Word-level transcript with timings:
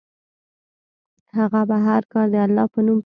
هغه 1.37 1.61
به 1.69 1.77
هر 1.87 2.01
کار 2.11 2.27
د 2.33 2.35
الله 2.45 2.65
په 2.73 2.79
نوم 2.85 2.91
پیل 2.91 2.91
کاوه. 2.91 2.99